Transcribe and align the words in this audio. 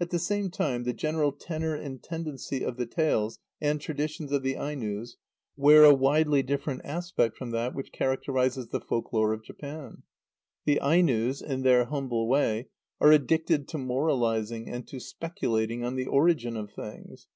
At 0.00 0.08
the 0.08 0.18
same 0.18 0.50
time, 0.50 0.84
the 0.84 0.94
general 0.94 1.32
tenour 1.32 1.74
and 1.74 2.02
tendency 2.02 2.64
of 2.64 2.78
the 2.78 2.86
tales 2.86 3.38
and 3.60 3.78
traditions 3.78 4.32
of 4.32 4.42
the 4.42 4.54
Ainos 4.54 5.18
wear 5.54 5.84
a 5.84 5.92
widely 5.92 6.42
different 6.42 6.80
aspect 6.82 7.36
from 7.36 7.50
that 7.50 7.74
which 7.74 7.92
characterises 7.92 8.68
the 8.68 8.80
folk 8.80 9.12
lore 9.12 9.34
of 9.34 9.44
Japan. 9.44 10.02
The 10.64 10.80
Ainos, 10.82 11.42
in 11.42 11.60
their 11.60 11.84
humble 11.84 12.26
way, 12.26 12.68
are 13.02 13.12
addicted 13.12 13.68
to 13.68 13.76
moralising 13.76 14.66
and 14.70 14.86
to 14.88 14.98
speculating 14.98 15.84
on 15.84 15.94
the 15.94 16.06
origin 16.06 16.56
of 16.56 16.72
things. 16.72 17.26